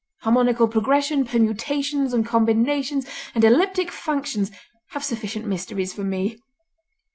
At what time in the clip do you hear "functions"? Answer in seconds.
3.91-4.49